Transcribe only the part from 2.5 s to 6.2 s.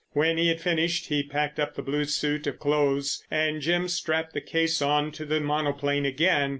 clothes and Jim strapped the case on to the monoplane